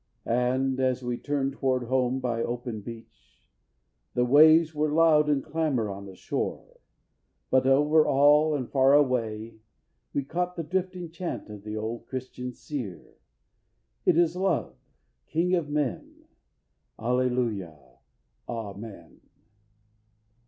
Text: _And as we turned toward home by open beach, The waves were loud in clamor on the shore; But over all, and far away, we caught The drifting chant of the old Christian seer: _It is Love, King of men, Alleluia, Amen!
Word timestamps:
_And 0.31 0.79
as 0.79 1.03
we 1.03 1.15
turned 1.19 1.53
toward 1.53 1.83
home 1.83 2.19
by 2.19 2.41
open 2.41 2.81
beach, 2.81 3.43
The 4.15 4.25
waves 4.25 4.73
were 4.73 4.91
loud 4.91 5.29
in 5.29 5.43
clamor 5.43 5.91
on 5.91 6.07
the 6.07 6.15
shore; 6.15 6.79
But 7.51 7.67
over 7.67 8.07
all, 8.07 8.55
and 8.55 8.67
far 8.67 8.93
away, 8.95 9.59
we 10.11 10.23
caught 10.23 10.55
The 10.55 10.63
drifting 10.63 11.11
chant 11.11 11.51
of 11.51 11.61
the 11.63 11.77
old 11.77 12.07
Christian 12.07 12.51
seer: 12.51 13.13
_It 14.07 14.17
is 14.17 14.35
Love, 14.35 14.75
King 15.27 15.53
of 15.53 15.69
men, 15.69 16.23
Alleluia, 16.97 17.99
Amen! 18.49 19.21